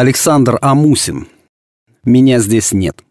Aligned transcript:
Александр 0.00 0.60
Амусин. 0.62 1.26
Меня 2.04 2.38
здесь 2.38 2.70
нет. 2.70 3.02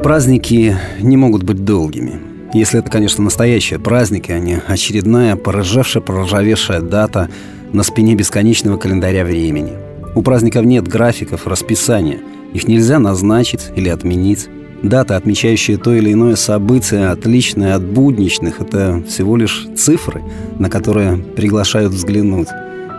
Праздники 0.00 0.76
не 1.00 1.16
могут 1.16 1.42
быть 1.42 1.64
долгими. 1.64 2.20
Если 2.54 2.78
это, 2.78 2.88
конечно, 2.88 3.24
настоящие 3.24 3.80
праздники, 3.80 4.30
а 4.30 4.38
не 4.38 4.60
очередная, 4.64 5.34
порыжавшая, 5.34 6.04
проржавевшая 6.04 6.80
дата 6.80 7.28
на 7.72 7.82
спине 7.82 8.14
бесконечного 8.14 8.76
календаря 8.76 9.24
времени. 9.24 9.72
У 10.14 10.22
праздников 10.22 10.64
нет 10.64 10.86
графиков, 10.86 11.48
расписания. 11.48 12.20
Их 12.54 12.68
нельзя 12.68 13.00
назначить 13.00 13.72
или 13.74 13.88
отменить. 13.88 14.48
Даты, 14.86 15.14
отмечающие 15.14 15.78
то 15.78 15.92
или 15.92 16.12
иное 16.12 16.36
событие, 16.36 17.08
отличные 17.08 17.74
от 17.74 17.82
будничных, 17.82 18.60
это 18.60 19.02
всего 19.08 19.36
лишь 19.36 19.66
цифры, 19.76 20.22
на 20.60 20.70
которые 20.70 21.16
приглашают 21.16 21.92
взглянуть, 21.92 22.46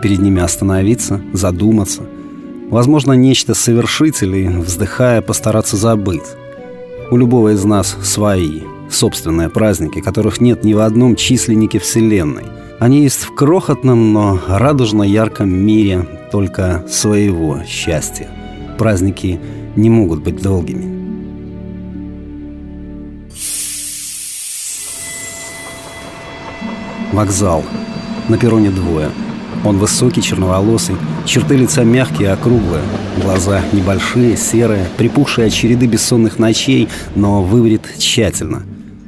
перед 0.02 0.18
ними 0.18 0.42
остановиться, 0.42 1.22
задуматься. 1.32 2.02
Возможно, 2.68 3.14
нечто 3.14 3.54
совершить 3.54 4.22
или, 4.22 4.48
вздыхая, 4.48 5.22
постараться 5.22 5.78
забыть. 5.78 6.36
У 7.10 7.16
любого 7.16 7.54
из 7.54 7.64
нас 7.64 7.96
свои, 8.02 8.60
собственные 8.90 9.48
праздники, 9.48 10.02
которых 10.02 10.42
нет 10.42 10.64
ни 10.64 10.74
в 10.74 10.80
одном 10.80 11.16
численнике 11.16 11.78
Вселенной. 11.78 12.44
Они 12.80 13.00
есть 13.00 13.22
в 13.22 13.34
крохотном, 13.34 14.12
но 14.12 14.38
радужно-ярком 14.46 15.48
мире 15.48 16.06
только 16.30 16.84
своего 16.86 17.62
счастья. 17.66 18.28
Праздники 18.76 19.40
не 19.74 19.88
могут 19.88 20.22
быть 20.22 20.42
долгими. 20.42 20.97
Вокзал. 27.18 27.64
На 28.28 28.38
перроне 28.38 28.70
двое. 28.70 29.10
Он 29.64 29.76
высокий, 29.78 30.22
черноволосый, 30.22 30.94
черты 31.26 31.56
лица 31.56 31.82
мягкие, 31.82 32.30
округлые, 32.30 32.84
глаза 33.20 33.60
небольшие, 33.72 34.36
серые, 34.36 34.86
припухшие 34.96 35.48
от 35.48 35.52
череды 35.52 35.86
бессонных 35.86 36.38
ночей, 36.38 36.88
но 37.16 37.42
выбрит 37.42 37.82
тщательно. 37.98 38.62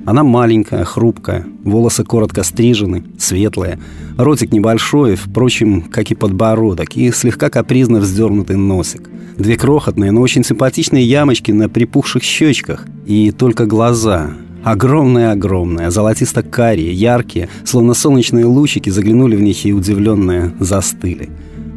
Она 0.06 0.24
маленькая, 0.24 0.82
хрупкая, 0.82 1.46
волосы 1.62 2.02
коротко 2.02 2.42
стрижены, 2.42 3.04
светлые, 3.16 3.78
ротик 4.18 4.50
небольшой, 4.50 5.14
впрочем, 5.14 5.82
как 5.82 6.10
и 6.10 6.16
подбородок, 6.16 6.96
и 6.96 7.12
слегка 7.12 7.48
капризно 7.48 8.00
вздернутый 8.00 8.56
носик. 8.56 9.08
Две 9.38 9.56
крохотные, 9.56 10.10
но 10.10 10.20
очень 10.20 10.42
симпатичные 10.42 11.04
ямочки 11.04 11.52
на 11.52 11.68
припухших 11.68 12.24
щечках, 12.24 12.86
и 13.06 13.30
только 13.30 13.66
глаза, 13.66 14.32
Огромные-огромные, 14.64 15.90
золотисто-карие, 15.90 16.92
яркие, 16.92 17.48
словно 17.64 17.94
солнечные 17.94 18.44
лучики 18.44 18.90
заглянули 18.90 19.36
в 19.36 19.40
них 19.40 19.64
и 19.64 19.72
удивленные 19.72 20.52
застыли. 20.60 21.30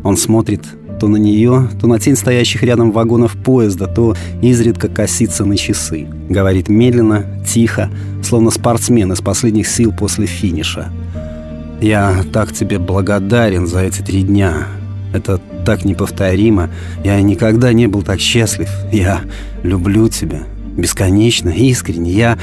Он 0.03 0.17
смотрит 0.17 0.61
то 0.99 1.07
на 1.07 1.17
нее, 1.17 1.69
то 1.81 1.87
на 1.87 1.99
тень 1.99 2.15
стоящих 2.15 2.63
рядом 2.63 2.91
вагонов 2.91 3.35
поезда, 3.35 3.87
то 3.87 4.15
изредка 4.41 4.87
косится 4.87 5.45
на 5.45 5.57
часы. 5.57 6.07
Говорит 6.29 6.69
медленно, 6.69 7.25
тихо, 7.45 7.89
словно 8.21 8.51
спортсмен 8.51 9.11
из 9.11 9.21
последних 9.21 9.67
сил 9.67 9.93
после 9.97 10.25
финиша. 10.25 10.91
«Я 11.81 12.23
так 12.31 12.53
тебе 12.53 12.79
благодарен 12.79 13.67
за 13.67 13.81
эти 13.81 14.01
три 14.01 14.23
дня. 14.23 14.67
Это 15.13 15.41
так 15.65 15.83
неповторимо. 15.83 16.69
Я 17.03 17.21
никогда 17.21 17.73
не 17.73 17.87
был 17.87 18.03
так 18.03 18.19
счастлив. 18.19 18.69
Я 18.91 19.21
люблю 19.63 20.07
тебя. 20.07 20.43
Бесконечно, 20.77 21.49
искренне. 21.49 22.11
Я... 22.11 22.37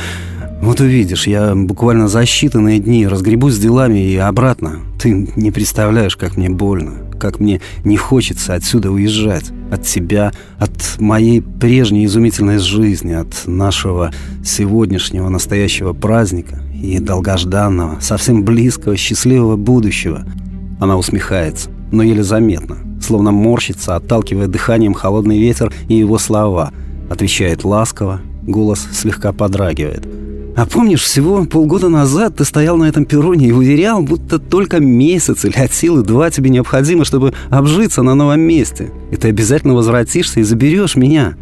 Вот 0.63 0.81
увидишь, 0.81 1.27
я 1.27 1.55
буквально 1.55 2.07
за 2.07 2.23
считанные 2.23 2.81
дни 2.81 3.07
разгребусь 3.07 3.55
с 3.55 3.59
делами 3.59 3.99
и 3.99 4.17
обратно. 4.17 4.81
Ты 5.01 5.29
не 5.35 5.51
представляешь, 5.51 6.17
как 6.17 6.37
мне 6.37 6.51
больно, 6.51 6.93
как 7.19 7.41
мне 7.41 7.63
не 7.83 7.97
хочется 7.97 8.55
отсюда 8.55 8.91
уезжать. 8.91 9.51
От 9.71 9.87
тебя, 9.87 10.33
от 10.59 10.99
моей 10.99 11.41
прежней 11.41 12.05
изумительной 12.05 12.59
жизни, 12.59 13.15
от 13.15 13.47
нашего 13.47 14.13
сегодняшнего 14.45 15.31
настоящего 15.31 15.95
праздника 15.95 16.61
и 16.75 16.99
долгожданного, 16.99 17.99
совсем 18.01 18.45
близкого, 18.45 18.99
счастливого 18.99 19.57
будущего. 19.57 20.27
Она 20.79 20.99
усмехается, 20.99 21.71
но 21.91 22.03
еле 22.03 22.23
заметно, 22.23 22.77
словно 23.01 23.31
морщится, 23.31 23.97
отталкивая 23.97 24.47
дыханием 24.47 24.93
холодный 24.93 25.39
ветер 25.39 25.73
и 25.89 25.95
его 25.95 26.19
слова. 26.19 26.73
Отвечает 27.11 27.65
ласково, 27.65 28.23
голос 28.47 28.89
слегка 28.93 29.33
подрагивает– 29.35 30.09
а 30.57 30.67
помнишь, 30.67 31.03
всего 31.03 31.45
полгода 31.45 31.89
назад 31.89 32.37
ты 32.37 32.45
стоял 32.45 32.77
на 32.77 32.85
этом 32.85 33.05
перроне 33.05 33.49
и 33.49 33.53
уверял, 33.53 34.03
будто 34.03 34.39
только 34.39 34.81
месяц 34.81 35.45
или 35.45 35.57
от 35.59 35.73
силы 35.73 36.03
два 36.03 36.31
тебе 36.31 36.51
необходимо, 36.51 37.05
чтобы 37.05 37.33
обжиться 37.49 38.03
на 38.03 38.15
новом 38.15 38.41
месте. 38.41 38.91
И 39.11 39.17
ты 39.17 39.29
обязательно 39.29 39.75
возвратишься 39.75 40.41
и 40.41 40.43
заберешь 40.43 40.97
меня. 40.97 41.35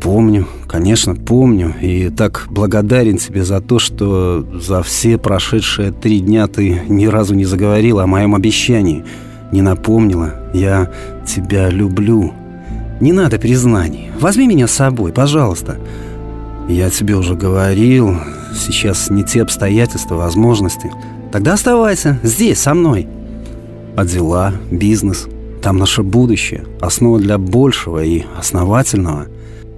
Помню, 0.00 0.48
конечно, 0.68 1.14
помню. 1.14 1.74
И 1.80 2.08
так 2.08 2.46
благодарен 2.50 3.18
тебе 3.18 3.44
за 3.44 3.60
то, 3.60 3.78
что 3.78 4.46
за 4.54 4.82
все 4.82 5.18
прошедшие 5.18 5.92
три 5.92 6.20
дня 6.20 6.46
ты 6.46 6.82
ни 6.88 7.06
разу 7.06 7.34
не 7.34 7.44
заговорила 7.44 8.04
о 8.04 8.06
моем 8.06 8.34
обещании. 8.34 9.04
Не 9.52 9.60
напомнила. 9.60 10.34
Я 10.54 10.90
тебя 11.26 11.68
люблю. 11.68 12.32
Не 13.02 13.12
надо 13.12 13.40
признаний. 13.40 14.12
Возьми 14.20 14.46
меня 14.46 14.68
с 14.68 14.74
собой, 14.74 15.12
пожалуйста. 15.12 15.76
Я 16.68 16.88
тебе 16.88 17.16
уже 17.16 17.34
говорил, 17.34 18.16
сейчас 18.54 19.10
не 19.10 19.24
те 19.24 19.42
обстоятельства, 19.42 20.14
возможности. 20.14 20.88
Тогда 21.32 21.54
оставайся 21.54 22.20
здесь, 22.22 22.60
со 22.60 22.74
мной. 22.74 23.08
А 23.96 24.04
дела, 24.04 24.52
бизнес, 24.70 25.26
там 25.60 25.78
наше 25.78 26.04
будущее, 26.04 26.64
основа 26.80 27.18
для 27.18 27.38
большего 27.38 28.04
и 28.04 28.22
основательного. 28.38 29.26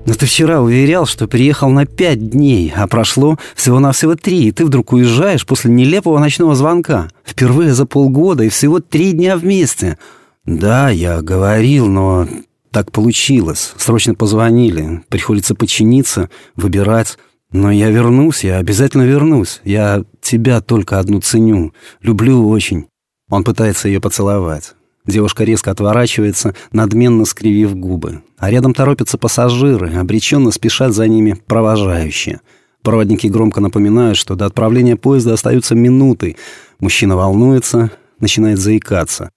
Но 0.05 0.13
ты 0.13 0.27
вчера 0.27 0.61
уверял, 0.61 1.07
что 1.07 1.27
приехал 1.27 1.71
на 1.71 1.87
пять 1.87 2.29
дней, 2.29 2.71
а 2.77 2.87
прошло 2.87 3.39
всего-навсего 3.57 4.17
три, 4.17 4.49
и 4.49 4.53
ты 4.53 4.67
вдруг 4.67 4.93
уезжаешь 4.93 5.47
после 5.47 5.71
нелепого 5.71 6.19
ночного 6.19 6.55
звонка. 6.55 7.09
Впервые 7.25 7.73
за 7.73 7.87
полгода 7.87 8.45
и 8.45 8.51
всего 8.51 8.81
три 8.81 9.13
дня 9.13 9.39
вместе. 9.39 9.97
Да, 10.45 10.91
я 10.91 11.23
говорил, 11.23 11.87
но 11.87 12.29
так 12.75 12.91
получилось. 12.91 13.73
Срочно 13.77 14.17
позвонили. 14.17 15.03
Приходится 15.09 15.55
подчиниться, 15.55 16.29
выбирать. 16.57 17.19
Но 17.53 17.71
я 17.71 17.89
вернусь, 17.89 18.43
я 18.43 18.59
обязательно 18.59 19.03
вернусь. 19.03 19.61
Я 19.63 20.03
тебя 20.21 20.61
только 20.61 20.99
одну 20.99 21.21
ценю. 21.21 21.73
Люблю 22.03 22.49
очень. 22.49 22.87
Он 23.31 23.45
пытается 23.45 23.87
ее 23.87 24.01
поцеловать. 24.01 24.75
Девушка 25.07 25.45
резко 25.45 25.71
отворачивается, 25.71 26.57
надменно 26.73 27.25
скривив 27.27 27.77
губы. 27.77 28.23
А 28.39 28.51
рядом 28.51 28.75
торопятся 28.75 29.19
пассажиры, 29.19 29.95
обреченно 29.95 30.51
спешат 30.51 30.95
за 30.95 31.07
ними 31.07 31.39
провожающие. 31.47 32.41
Проводники 32.83 33.29
громко 33.29 33.61
напоминают, 33.61 34.19
что 34.19 34.35
до 34.35 34.47
отправления 34.47 34.97
поезда 34.97 35.35
остаются 35.35 35.77
минуты. 35.77 36.37
Мужчина 36.81 37.17
волнуется, 37.17 37.93
начинает 38.19 38.59
заикаться. 38.59 39.31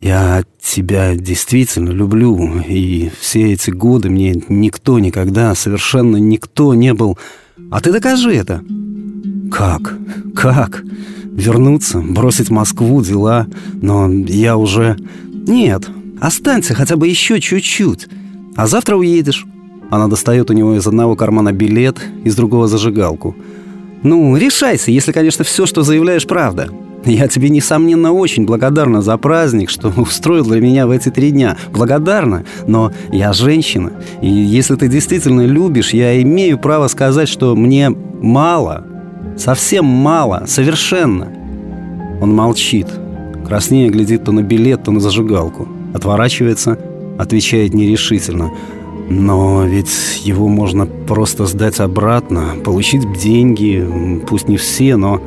Я 0.00 0.44
тебя 0.62 1.16
действительно 1.16 1.90
люблю, 1.90 2.62
и 2.68 3.10
все 3.18 3.52
эти 3.52 3.70
годы 3.70 4.08
мне 4.10 4.40
никто 4.48 5.00
никогда, 5.00 5.56
совершенно 5.56 6.18
никто 6.18 6.72
не 6.74 6.94
был... 6.94 7.18
А 7.72 7.80
ты 7.80 7.90
докажи 7.90 8.32
это. 8.32 8.62
Как? 9.50 9.98
Как? 10.36 10.84
Вернуться, 11.24 11.98
бросить 11.98 12.48
Москву, 12.48 13.02
дела, 13.02 13.48
но 13.74 14.08
я 14.08 14.56
уже... 14.56 14.96
Нет, 15.32 15.88
останься 16.20 16.74
хотя 16.74 16.96
бы 16.96 17.08
еще 17.08 17.40
чуть-чуть, 17.40 18.06
а 18.54 18.68
завтра 18.68 18.96
уедешь. 18.96 19.46
Она 19.90 20.06
достает 20.06 20.48
у 20.50 20.52
него 20.52 20.76
из 20.76 20.86
одного 20.86 21.16
кармана 21.16 21.52
билет, 21.52 21.98
из 22.22 22.36
другого 22.36 22.68
зажигалку. 22.68 23.34
Ну, 24.04 24.36
решайся, 24.36 24.92
если, 24.92 25.10
конечно, 25.10 25.44
все, 25.44 25.66
что 25.66 25.82
заявляешь, 25.82 26.26
правда. 26.26 26.70
Я 27.04 27.28
тебе, 27.28 27.48
несомненно, 27.48 28.12
очень 28.12 28.44
благодарна 28.44 29.02
за 29.02 29.16
праздник, 29.16 29.70
что 29.70 29.88
устроил 29.96 30.44
для 30.44 30.60
меня 30.60 30.86
в 30.86 30.90
эти 30.90 31.10
три 31.10 31.30
дня. 31.30 31.56
Благодарна, 31.72 32.44
но 32.66 32.92
я 33.12 33.32
женщина. 33.32 33.92
И 34.20 34.28
если 34.28 34.76
ты 34.76 34.88
действительно 34.88 35.46
любишь, 35.46 35.90
я 35.90 36.20
имею 36.22 36.58
право 36.58 36.88
сказать, 36.88 37.28
что 37.28 37.54
мне 37.54 37.90
мало. 37.90 38.84
Совсем 39.36 39.84
мало. 39.84 40.44
Совершенно. 40.46 41.28
Он 42.20 42.34
молчит. 42.34 42.88
Краснее 43.46 43.88
глядит 43.88 44.24
то 44.24 44.32
на 44.32 44.42
билет, 44.42 44.82
то 44.82 44.90
на 44.90 45.00
зажигалку. 45.00 45.68
Отворачивается, 45.94 46.78
отвечает 47.18 47.72
нерешительно. 47.72 48.50
Но 49.08 49.64
ведь 49.64 50.20
его 50.24 50.48
можно 50.48 50.84
просто 50.84 51.46
сдать 51.46 51.80
обратно, 51.80 52.56
получить 52.62 53.02
деньги, 53.18 54.20
пусть 54.28 54.48
не 54.48 54.58
все, 54.58 54.96
но... 54.96 55.22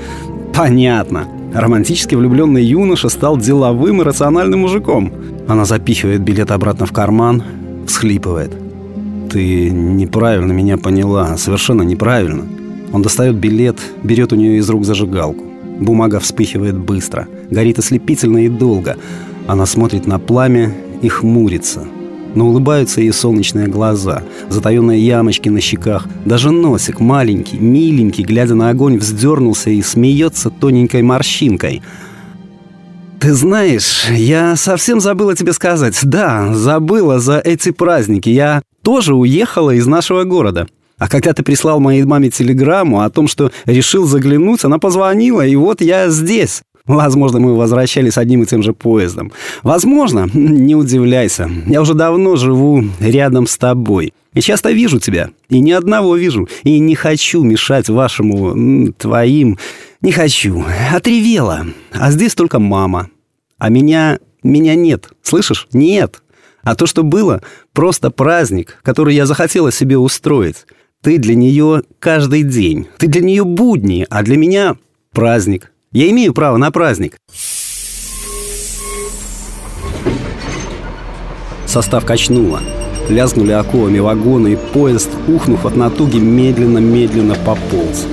Понятно. 0.53 1.27
Романтически 1.53 2.15
влюбленный 2.15 2.63
юноша 2.63 3.09
стал 3.09 3.37
деловым 3.37 4.01
и 4.01 4.05
рациональным 4.05 4.61
мужиком. 4.61 5.11
Она 5.47 5.65
запихивает 5.65 6.21
билет 6.21 6.51
обратно 6.51 6.85
в 6.85 6.93
карман, 6.93 7.43
всхлипывает. 7.87 8.51
«Ты 9.29 9.69
неправильно 9.69 10.53
меня 10.53 10.77
поняла, 10.77 11.37
совершенно 11.37 11.81
неправильно». 11.83 12.43
Он 12.93 13.01
достает 13.01 13.35
билет, 13.35 13.77
берет 14.03 14.33
у 14.33 14.35
нее 14.35 14.57
из 14.57 14.69
рук 14.69 14.85
зажигалку. 14.85 15.43
Бумага 15.79 16.19
вспыхивает 16.19 16.77
быстро, 16.77 17.27
горит 17.49 17.79
ослепительно 17.79 18.45
и 18.45 18.49
долго. 18.49 18.97
Она 19.47 19.65
смотрит 19.65 20.07
на 20.07 20.19
пламя 20.19 20.73
и 21.01 21.07
хмурится. 21.07 21.85
Но 22.35 22.47
улыбаются 22.47 23.01
ей 23.01 23.11
солнечные 23.11 23.67
глаза, 23.67 24.23
затаенные 24.49 25.05
ямочки 25.05 25.49
на 25.49 25.59
щеках. 25.59 26.07
Даже 26.25 26.51
носик 26.51 26.99
маленький, 26.99 27.57
миленький, 27.57 28.23
глядя 28.23 28.55
на 28.55 28.69
огонь, 28.69 28.97
вздернулся 28.97 29.69
и 29.69 29.81
смеется 29.81 30.49
тоненькой 30.49 31.01
морщинкой. 31.01 31.81
«Ты 33.19 33.33
знаешь, 33.33 34.09
я 34.09 34.55
совсем 34.55 34.99
забыла 34.99 35.35
тебе 35.35 35.53
сказать. 35.53 35.99
Да, 36.03 36.53
забыла 36.53 37.19
за 37.19 37.37
эти 37.37 37.71
праздники. 37.71 38.29
Я 38.29 38.63
тоже 38.81 39.13
уехала 39.13 39.71
из 39.71 39.85
нашего 39.85 40.23
города. 40.23 40.67
А 40.97 41.07
когда 41.07 41.33
ты 41.33 41.41
прислал 41.41 41.79
моей 41.79 42.03
маме 42.03 42.29
телеграмму 42.29 43.01
о 43.01 43.09
том, 43.09 43.27
что 43.27 43.51
решил 43.65 44.05
заглянуть, 44.05 44.63
она 44.63 44.77
позвонила, 44.77 45.45
и 45.45 45.55
вот 45.55 45.81
я 45.81 46.09
здесь. 46.09 46.61
Возможно, 46.85 47.39
мы 47.39 47.55
возвращались 47.55 48.17
одним 48.17 48.43
и 48.43 48.45
тем 48.45 48.63
же 48.63 48.73
поездом. 48.73 49.31
Возможно, 49.63 50.29
не 50.33 50.75
удивляйся. 50.75 51.49
Я 51.67 51.81
уже 51.81 51.93
давно 51.93 52.35
живу 52.35 52.83
рядом 52.99 53.47
с 53.47 53.57
тобой. 53.57 54.13
И 54.33 54.41
часто 54.41 54.71
вижу 54.71 54.99
тебя. 54.99 55.29
И 55.49 55.59
ни 55.59 55.71
одного 55.71 56.15
вижу. 56.15 56.47
И 56.63 56.79
не 56.79 56.95
хочу 56.95 57.43
мешать 57.43 57.89
вашему... 57.89 58.93
твоим... 58.93 59.57
Не 60.01 60.11
хочу. 60.11 60.63
Отревела. 60.93 61.65
А 61.91 62.11
здесь 62.11 62.33
только 62.33 62.59
мама. 62.59 63.09
А 63.57 63.69
меня... 63.69 64.19
меня 64.41 64.75
нет. 64.75 65.09
Слышишь? 65.21 65.67
Нет. 65.73 66.23
А 66.63 66.75
то, 66.75 66.85
что 66.85 67.03
было, 67.03 67.41
просто 67.73 68.09
праздник, 68.09 68.79
который 68.83 69.15
я 69.15 69.25
захотела 69.25 69.71
себе 69.71 69.97
устроить. 69.97 70.65
Ты 71.01 71.17
для 71.17 71.35
нее 71.35 71.83
каждый 71.99 72.43
день. 72.43 72.87
Ты 72.97 73.07
для 73.07 73.21
нее 73.21 73.43
будни, 73.43 74.05
а 74.09 74.23
для 74.23 74.37
меня 74.37 74.77
праздник. 75.11 75.70
Я 75.93 76.09
имею 76.09 76.33
право 76.33 76.55
на 76.55 76.71
праздник. 76.71 77.17
Состав 81.65 82.05
качнуло. 82.05 82.61
Лязгнули 83.09 83.51
оковами 83.51 83.99
вагоны, 83.99 84.53
и 84.53 84.57
поезд, 84.73 85.09
ухнув 85.27 85.65
от 85.65 85.75
натуги, 85.75 86.17
медленно-медленно 86.17 87.35
пополз. 87.35 88.07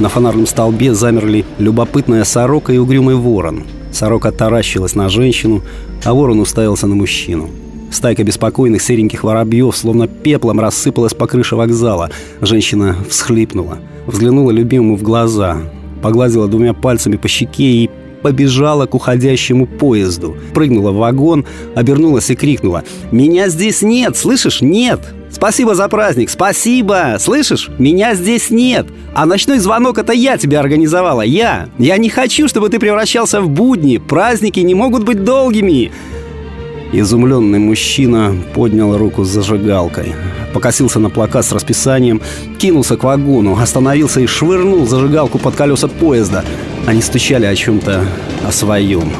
На 0.00 0.08
фонарном 0.08 0.46
столбе 0.46 0.94
замерли 0.94 1.44
любопытная 1.58 2.24
сорока 2.24 2.72
и 2.72 2.78
угрюмый 2.78 3.14
ворон. 3.14 3.66
Сорока 3.92 4.32
таращилась 4.32 4.96
на 4.96 5.08
женщину, 5.08 5.62
а 6.04 6.14
ворон 6.14 6.40
уставился 6.40 6.88
на 6.88 6.96
мужчину. 6.96 7.50
Стайка 7.92 8.24
беспокойных 8.24 8.82
сереньких 8.82 9.22
воробьев 9.22 9.76
словно 9.76 10.08
пеплом 10.08 10.58
рассыпалась 10.58 11.14
по 11.14 11.28
крыше 11.28 11.54
вокзала. 11.54 12.10
Женщина 12.40 12.96
всхлипнула, 13.08 13.78
взглянула 14.06 14.50
любимому 14.50 14.96
в 14.96 15.02
глаза, 15.02 15.60
погладила 16.02 16.48
двумя 16.48 16.74
пальцами 16.74 17.16
по 17.16 17.28
щеке 17.28 17.64
и 17.64 17.90
побежала 18.22 18.86
к 18.86 18.94
уходящему 18.94 19.66
поезду. 19.66 20.36
Прыгнула 20.54 20.92
в 20.92 20.96
вагон, 20.96 21.44
обернулась 21.74 22.30
и 22.30 22.34
крикнула 22.34 22.84
«Меня 23.10 23.48
здесь 23.48 23.82
нет! 23.82 24.16
Слышишь? 24.16 24.60
Нет! 24.62 25.00
Спасибо 25.30 25.74
за 25.74 25.88
праздник! 25.88 26.30
Спасибо! 26.30 27.16
Слышишь? 27.18 27.70
Меня 27.78 28.14
здесь 28.14 28.50
нет! 28.50 28.86
А 29.14 29.26
ночной 29.26 29.58
звонок 29.58 29.98
это 29.98 30.12
я 30.12 30.36
тебе 30.36 30.58
организовала! 30.58 31.22
Я! 31.22 31.68
Я 31.78 31.96
не 31.96 32.08
хочу, 32.08 32.48
чтобы 32.48 32.68
ты 32.68 32.78
превращался 32.78 33.40
в 33.40 33.48
будни! 33.48 33.98
Праздники 33.98 34.60
не 34.60 34.74
могут 34.74 35.04
быть 35.04 35.24
долгими!» 35.24 35.90
Изумленный 36.94 37.58
мужчина 37.58 38.36
поднял 38.52 38.98
руку 38.98 39.24
с 39.24 39.28
зажигалкой. 39.28 40.14
Покосился 40.52 41.00
на 41.00 41.08
плакат 41.08 41.46
с 41.46 41.52
расписанием, 41.52 42.20
кинулся 42.58 42.98
к 42.98 43.04
вагону, 43.04 43.58
остановился 43.58 44.20
и 44.20 44.26
швырнул 44.26 44.86
зажигалку 44.86 45.38
под 45.38 45.54
колеса 45.54 45.88
поезда. 45.88 46.44
Они 46.86 47.00
стучали 47.00 47.46
о 47.46 47.56
чем-то 47.56 48.04
о 48.46 48.52
своем. 48.52 49.10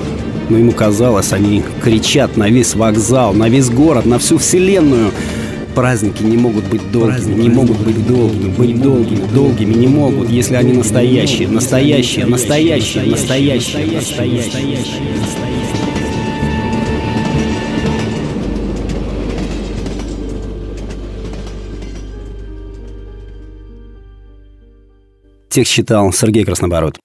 Но 0.50 0.58
ему 0.58 0.72
казалось, 0.72 1.32
они 1.32 1.62
кричат 1.82 2.36
на 2.36 2.50
весь 2.50 2.74
вокзал, 2.74 3.32
на 3.32 3.48
весь 3.48 3.70
город, 3.70 4.04
на 4.04 4.18
всю 4.18 4.36
вселенную. 4.36 5.10
Праздники 5.74 6.22
не 6.22 6.36
могут 6.36 6.64
быть 6.64 6.82
долгими, 6.92 7.12
Праздники 7.12 7.38
не 7.38 7.48
могут 7.48 7.78
быть 7.78 8.06
долгими, 8.06 8.48
быть 8.50 8.82
долгими, 8.82 9.22
долгими 9.32 9.72
не 9.72 9.86
могут, 9.86 10.28
если 10.28 10.56
они 10.56 10.74
настоящие, 10.74 11.48
настоящие, 11.48 12.26
настоящие, 12.26 13.06
настоящие, 13.06 13.86
настоящие, 13.86 14.36
настоящие. 14.36 15.61
Текст 25.52 25.74
читал 25.74 26.10
Сергей 26.14 26.46
Краснобород. 26.46 27.01